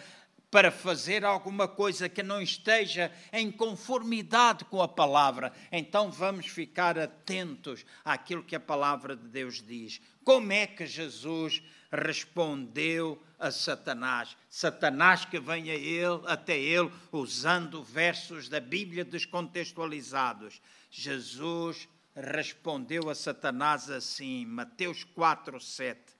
[0.50, 6.98] para fazer alguma coisa que não esteja em conformidade com a palavra, então vamos ficar
[6.98, 10.00] atentos àquilo que a palavra de Deus diz.
[10.24, 14.38] Como é que Jesus respondeu a Satanás?
[14.50, 20.62] Satanás que vem a ele, até ele, usando versos da Bíblia descontextualizados.
[20.90, 26.17] Jesus respondeu a Satanás assim, Mateus 4, 7.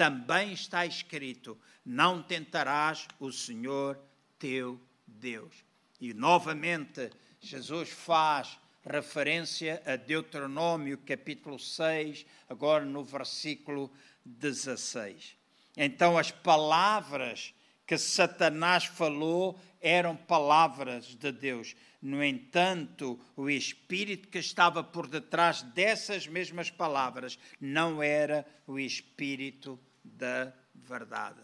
[0.00, 4.00] Também está escrito: não tentarás o Senhor
[4.38, 5.62] teu Deus.
[6.00, 13.92] E novamente Jesus faz referência a Deuteronômio capítulo 6, agora no versículo
[14.24, 15.36] 16.
[15.76, 17.52] Então as palavras
[17.86, 21.76] que Satanás falou eram palavras de Deus.
[22.00, 29.78] No entanto, o espírito que estava por detrás dessas mesmas palavras não era o espírito
[30.16, 31.40] da verdade.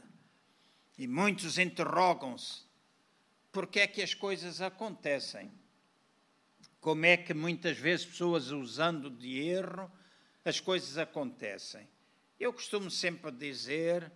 [0.98, 2.62] E muitos interrogam-se
[3.52, 5.50] por que é que as coisas acontecem.
[6.80, 9.90] Como é que muitas vezes pessoas usando de erro
[10.44, 11.88] as coisas acontecem?
[12.38, 14.12] Eu costumo sempre dizer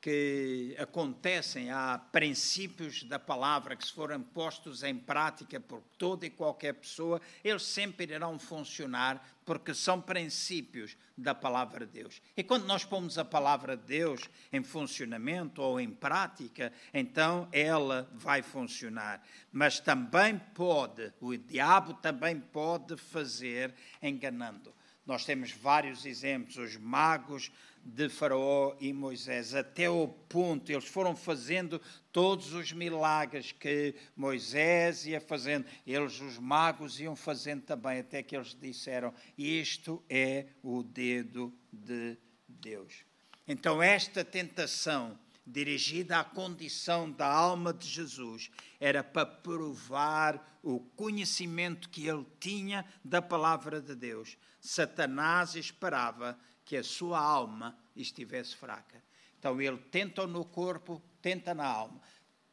[0.00, 6.30] que acontecem, há princípios da palavra que, se forem postos em prática por toda e
[6.30, 12.22] qualquer pessoa, eles sempre irão funcionar, porque são princípios da palavra de Deus.
[12.36, 18.08] E quando nós pomos a palavra de Deus em funcionamento ou em prática, então ela
[18.12, 19.22] vai funcionar.
[19.52, 24.74] Mas também pode, o diabo também pode fazer enganando.
[25.06, 27.52] Nós temos vários exemplos, os magos
[27.84, 31.80] de Faraó e Moisés, até o ponto, eles foram fazendo
[32.10, 38.34] todos os milagres que Moisés ia fazendo, eles, os magos, iam fazendo também, até que
[38.34, 42.16] eles disseram: Isto é o dedo de
[42.48, 43.04] Deus.
[43.46, 51.90] Então, esta tentação dirigida à condição da alma de Jesus, era para provar o conhecimento
[51.90, 54.38] que ele tinha da palavra de Deus.
[54.58, 59.02] Satanás esperava que a sua alma estivesse fraca.
[59.38, 62.00] Então ele tenta no corpo, tenta na alma.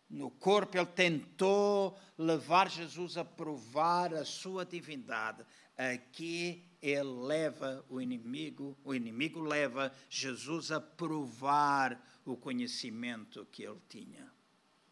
[0.10, 5.46] No corpo ele tentou levar Jesus a provar a sua divindade.
[5.78, 13.80] Aqui ele leva o inimigo, o inimigo leva Jesus a provar o conhecimento que ele
[13.88, 14.30] tinha.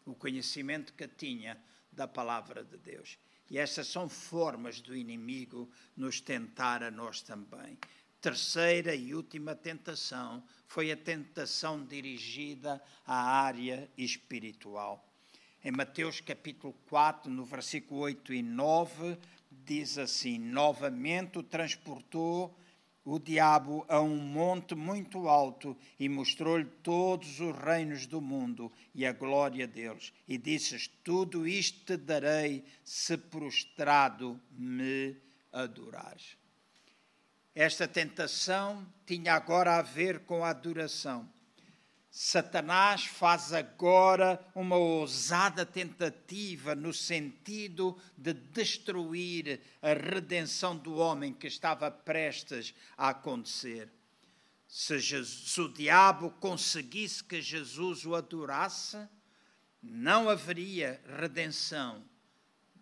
[0.06, 1.62] O conhecimento que tinha
[1.92, 3.18] da palavra de Deus.
[3.50, 7.76] E essas são formas do inimigo nos tentar a nós também.
[8.20, 15.02] Terceira e última tentação foi a tentação dirigida à área espiritual.
[15.64, 19.16] Em Mateus capítulo 4, no versículo 8 e 9,
[19.50, 22.54] diz assim: Novamente o transportou
[23.06, 29.06] o diabo a um monte muito alto e mostrou-lhe todos os reinos do mundo e
[29.06, 30.12] a glória deles.
[30.28, 35.16] E disse: Tudo isto te darei se prostrado me
[35.50, 36.39] adorares.
[37.54, 41.28] Esta tentação tinha agora a ver com a adoração.
[42.10, 51.46] Satanás faz agora uma ousada tentativa no sentido de destruir a redenção do homem que
[51.46, 53.88] estava prestes a acontecer.
[54.66, 58.98] Se, Jesus, se o diabo conseguisse que Jesus o adorasse,
[59.82, 62.04] não haveria redenção,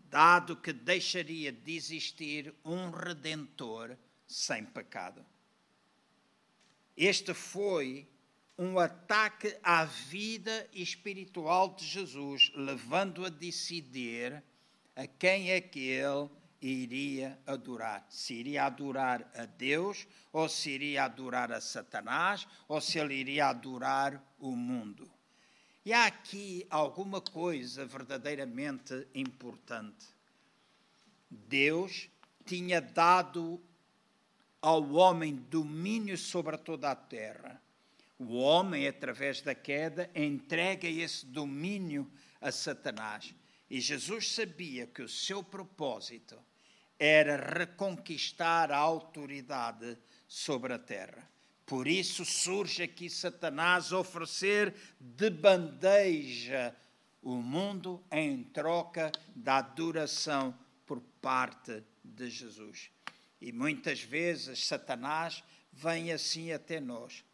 [0.04, 3.96] dado que deixaria de existir um redentor
[4.28, 5.24] sem pecado.
[6.94, 8.06] Este foi
[8.58, 14.42] um ataque à vida espiritual de Jesus, levando a decidir
[14.94, 16.28] a quem é que ele
[16.60, 18.04] iria adorar.
[18.10, 23.46] Se iria adorar a Deus, ou se iria adorar a Satanás, ou se ele iria
[23.46, 25.08] adorar o mundo.
[25.84, 30.06] E há aqui alguma coisa verdadeiramente importante.
[31.30, 32.10] Deus
[32.44, 33.62] tinha dado
[34.60, 37.60] ao homem domínio sobre toda a terra
[38.18, 43.32] o homem, através da queda, entrega esse domínio a Satanás.
[43.70, 46.36] E Jesus sabia que o seu propósito
[46.98, 49.96] era reconquistar a autoridade
[50.26, 51.30] sobre a terra.
[51.64, 56.74] Por isso surge aqui Satanás oferecer de bandeja
[57.22, 62.90] o mundo em troca da adoração por parte de Jesus.
[63.40, 67.24] E muitas vezes Satanás vem assim até nós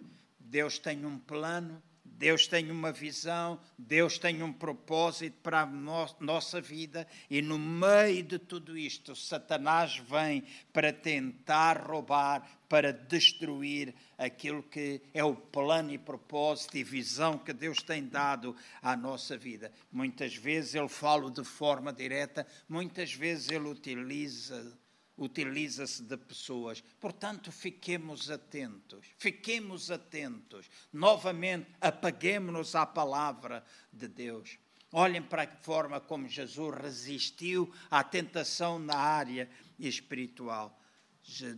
[0.54, 6.06] Deus tem um plano, Deus tem uma visão, Deus tem um propósito para a no
[6.20, 13.92] nossa vida e no meio de tudo isto, Satanás vem para tentar roubar, para destruir
[14.16, 19.36] aquilo que é o plano e propósito e visão que Deus tem dado à nossa
[19.36, 19.72] vida.
[19.90, 24.78] Muitas vezes ele fala de forma direta, muitas vezes ele utiliza
[25.16, 26.82] utiliza-se de pessoas.
[27.00, 30.68] Portanto, fiquemos atentos, fiquemos atentos.
[30.92, 34.58] Novamente, apaguemos-nos à palavra de Deus.
[34.92, 40.80] Olhem para a forma como Jesus resistiu à tentação na área espiritual.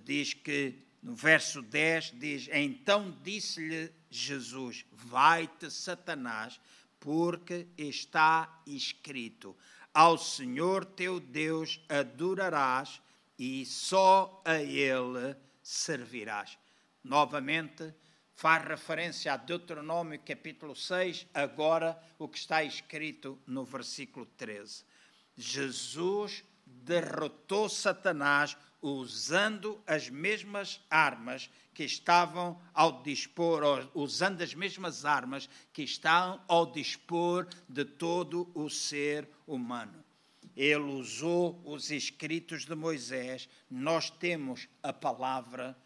[0.05, 6.59] Diz que no verso 10 diz: Então disse-lhe Jesus: Vai-te, Satanás,
[6.99, 9.57] porque está escrito:
[9.93, 13.03] Ao Senhor teu Deus adorarás
[13.39, 16.59] e só a Ele servirás.
[17.03, 17.95] Novamente,
[18.35, 24.85] faz referência a Deuteronômio capítulo 6, agora o que está escrito no versículo 13.
[25.37, 35.49] Jesus derrotou Satanás usando as mesmas armas que estavam ao dispor, usando as mesmas armas
[35.73, 40.06] que estão ao dispor de todo o ser humano
[40.57, 45.77] ele usou os escritos de Moisés, nós temos a palavra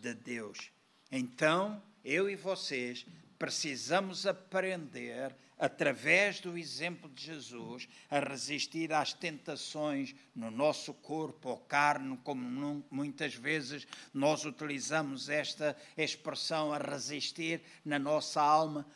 [0.00, 0.70] de Deus.
[1.10, 3.04] Então, eu e vocês
[3.38, 11.58] precisamos aprender, através do exemplo de Jesus, a resistir às tentações no nosso corpo ou
[11.58, 18.86] carne, como muitas vezes nós utilizamos esta expressão, a resistir na nossa alma,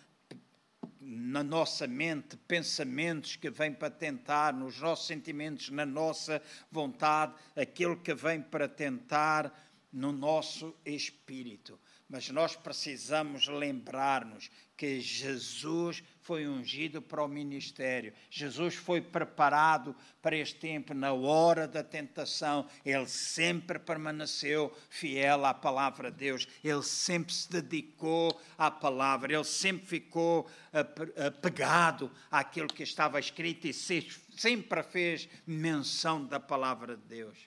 [1.00, 7.96] na nossa mente, pensamentos que vêm para tentar, nos nossos sentimentos, na nossa vontade, aquilo
[7.96, 9.52] que vem para tentar
[9.92, 11.78] no nosso espírito.
[12.08, 18.14] Mas nós precisamos lembrar-nos que Jesus foi ungido para o ministério.
[18.30, 22.66] Jesus foi preparado para este tempo, na hora da tentação.
[22.82, 26.48] Ele sempre permaneceu fiel à palavra de Deus.
[26.64, 29.34] Ele sempre se dedicou à palavra.
[29.34, 30.48] Ele sempre ficou
[31.26, 37.38] apegado àquilo que estava escrito e sempre fez menção da palavra de Deus.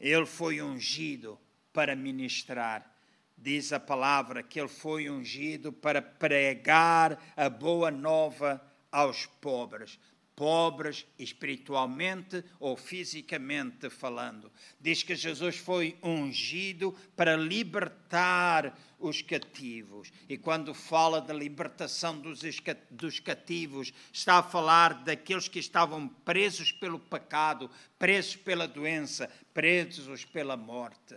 [0.00, 1.38] Ele foi ungido
[1.76, 2.90] para ministrar.
[3.36, 9.98] Diz a palavra que ele foi ungido para pregar a boa nova aos pobres,
[10.34, 14.50] pobres espiritualmente ou fisicamente falando.
[14.80, 20.10] Diz que Jesus foi ungido para libertar os cativos.
[20.30, 26.98] E quando fala da libertação dos, cativos, está a falar daqueles que estavam presos pelo
[26.98, 31.16] pecado, presos pela doença, presos pela morte.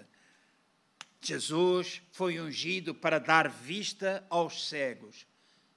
[1.21, 5.27] Jesus foi ungido para dar vista aos cegos.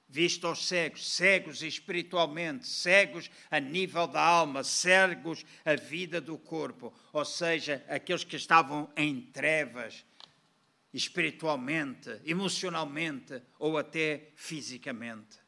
[0.07, 6.93] Vista aos cegos, cegos espiritualmente, cegos a nível da alma, cegos a vida do corpo,
[7.11, 10.05] ou seja, aqueles que estavam em trevas
[10.93, 15.39] espiritualmente, emocionalmente ou até fisicamente.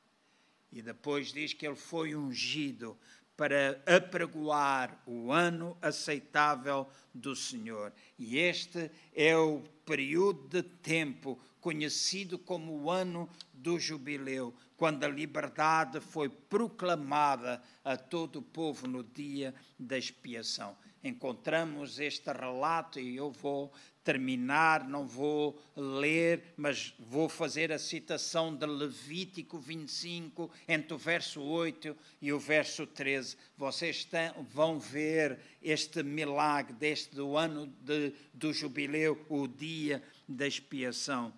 [0.72, 2.98] E depois diz que ele foi ungido
[3.38, 7.93] para apregoar o ano aceitável do Senhor.
[8.18, 15.07] E este é o período de tempo conhecido como o ano do jubileu, quando a
[15.07, 20.75] liberdade foi proclamada a todo o povo no dia da expiação.
[21.03, 23.71] Encontramos este relato e eu vou
[24.06, 31.41] terminar, não vou ler, mas vou fazer a citação de Levítico 25, entre o verso
[31.41, 33.36] 8 e o verso 13.
[33.58, 34.08] Vocês
[34.51, 41.34] vão ver este milagre deste do ano de, do jubileu, o dia da expiação.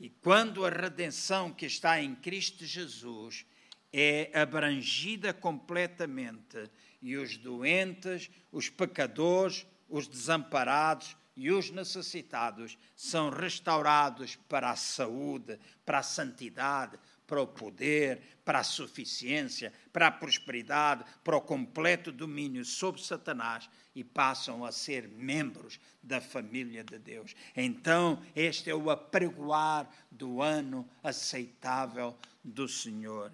[0.00, 3.44] E quando a redenção que está em Cristo Jesus
[3.92, 14.36] é abrangida completamente, e os doentes, os pecadores, os desamparados, e os necessitados são restaurados
[14.48, 21.04] para a saúde, para a santidade, para o poder, para a suficiência, para a prosperidade,
[21.22, 27.34] para o completo domínio sobre Satanás e passam a ser membros da família de Deus.
[27.56, 33.32] Então, este é o apregoar do ano aceitável do Senhor.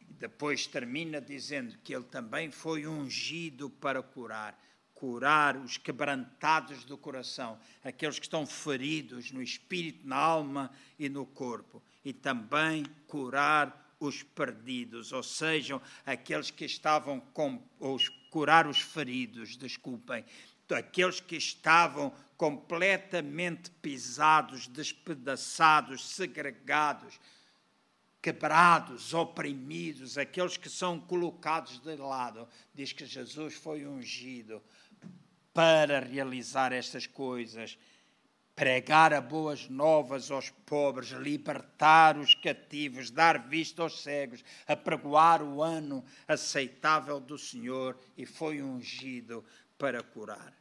[0.00, 4.58] Depois termina dizendo que ele também foi ungido para curar
[5.02, 11.26] curar os quebrantados do coração, aqueles que estão feridos no espírito, na alma e no
[11.26, 17.98] corpo, e também curar os perdidos, ou sejam, aqueles que estavam com, ou
[18.30, 20.24] curar os feridos, desculpem,
[20.70, 27.18] aqueles que estavam completamente pisados, despedaçados, segregados,
[28.22, 32.48] quebrados, oprimidos, aqueles que são colocados de lado.
[32.72, 34.62] Diz que Jesus foi ungido
[35.52, 37.78] para realizar estas coisas,
[38.54, 45.62] pregar a boas novas aos pobres, libertar os cativos, dar vista aos cegos, apregoar o
[45.62, 49.44] ano aceitável do Senhor e foi ungido
[49.78, 50.52] para curar.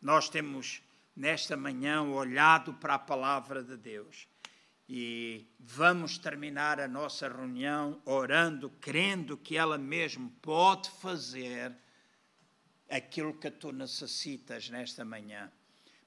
[0.00, 0.82] Nós temos
[1.16, 4.26] nesta manhã olhado para a palavra de Deus
[4.88, 11.72] e vamos terminar a nossa reunião orando, crendo que ela mesmo pode fazer
[12.96, 15.50] aquilo que tu necessitas nesta manhã.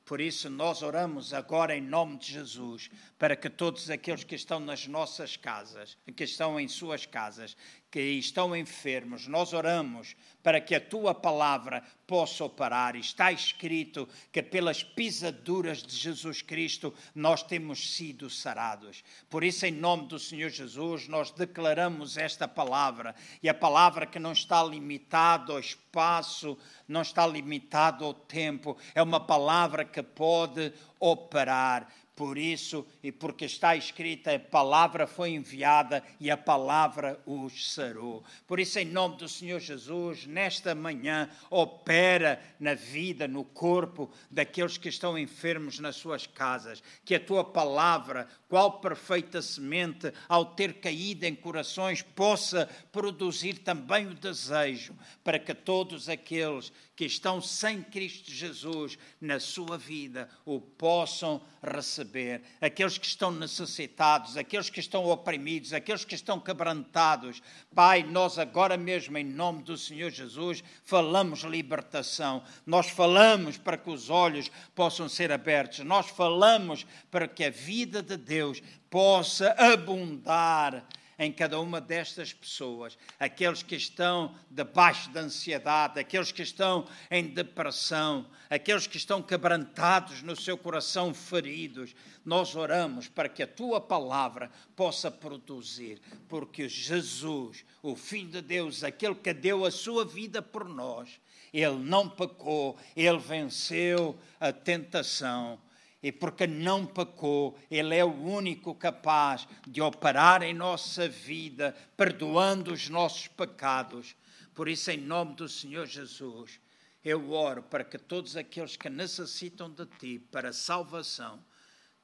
[0.05, 4.59] Por isso, nós oramos agora em nome de Jesus, para que todos aqueles que estão
[4.59, 7.57] nas nossas casas, que estão em suas casas,
[7.95, 12.95] que estão enfermos, nós oramos para que a tua palavra possa operar.
[12.97, 19.01] Está escrito que pelas pisaduras de Jesus Cristo nós temos sido sarados.
[19.29, 24.19] Por isso, em nome do Senhor Jesus, nós declaramos esta palavra e a palavra que
[24.19, 26.57] não está limitada ao espaço,
[26.87, 31.87] não está limitada ao tempo, é uma palavra que pode operar.
[32.15, 38.23] Por isso, e porque está escrita, a palavra foi enviada e a palavra os sarou.
[38.47, 44.77] Por isso, em nome do Senhor Jesus, nesta manhã, opera na vida, no corpo daqueles
[44.77, 46.81] que estão enfermos nas suas casas.
[47.03, 54.07] Que a tua palavra, qual perfeita semente, ao ter caído em corações, possa produzir também
[54.07, 60.61] o desejo para que todos aqueles que estão sem Cristo Jesus na sua vida o
[60.61, 62.41] possam receber.
[62.61, 67.41] Aqueles que estão necessitados, aqueles que estão oprimidos, aqueles que estão quebrantados.
[67.73, 72.43] Pai, nós agora mesmo, em nome do Senhor Jesus, falamos libertação.
[72.65, 75.79] Nós falamos para que os olhos possam ser abertos.
[75.79, 80.85] Nós falamos para que a vida de Deus possa abundar
[81.17, 87.23] em cada uma destas pessoas, aqueles que estão debaixo da ansiedade, aqueles que estão em
[87.23, 91.95] depressão, aqueles que estão quebrantados no seu coração, feridos.
[92.23, 98.83] Nós oramos para que a tua palavra possa produzir, porque Jesus, o Filho de Deus,
[98.83, 101.09] aquele que deu a sua vida por nós,
[101.53, 105.59] ele não pecou, ele venceu a tentação
[106.05, 112.71] e porque não pecou, Ele é o único capaz de operar em nossa vida, perdoando
[112.71, 114.15] os nossos pecados.
[114.53, 116.59] Por isso, em nome do Senhor Jesus,
[117.03, 121.43] eu oro para que todos aqueles que necessitam de Ti para salvação,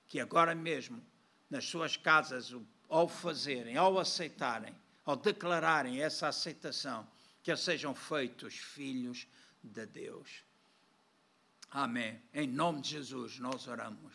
[0.08, 1.00] que agora mesmo,
[1.48, 2.56] nas suas casas,
[2.90, 4.74] ao fazerem, ao aceitarem,
[5.06, 7.08] ao declararem essa aceitação,
[7.44, 9.28] que sejam feitos filhos
[9.64, 10.44] de Deus.
[11.74, 12.20] Amém.
[12.34, 14.14] Em nome de Jesus nós oramos.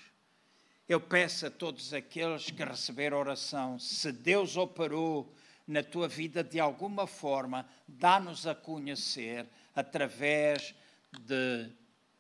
[0.87, 5.35] Eu peço a todos aqueles que receberam oração, se Deus operou
[5.67, 10.75] na tua vida de alguma forma, dá-nos a conhecer através
[11.19, 11.73] de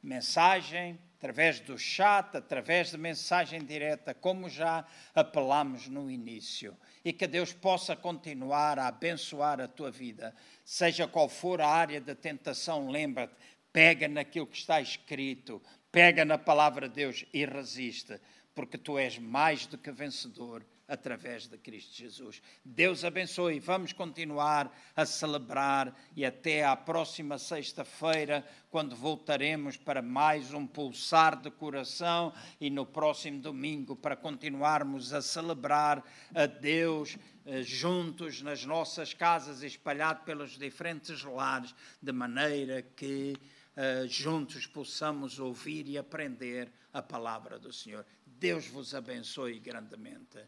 [0.03, 6.74] mensagem, através do chat, através de mensagem direta, como já apelamos no início.
[7.05, 10.34] E que Deus possa continuar a abençoar a tua vida,
[10.64, 13.34] seja qual for a área de tentação, lembra-te,
[13.76, 15.60] pega naquilo que está escrito,
[15.92, 18.18] pega na palavra de Deus e resiste,
[18.54, 22.40] porque tu és mais do que vencedor através de Cristo Jesus.
[22.64, 23.60] Deus abençoe.
[23.60, 31.36] Vamos continuar a celebrar e até à próxima sexta-feira, quando voltaremos para mais um pulsar
[31.38, 36.02] de coração e no próximo domingo para continuarmos a celebrar
[36.34, 43.34] a Deus eh, juntos nas nossas casas, espalhado pelos diferentes lares, de maneira que
[43.76, 48.04] uh, juntos possamos ouvir e aprender a palavra do Senhor.
[48.24, 50.38] Deus vos abençoe grandemente.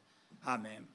[0.42, 0.86] Amém.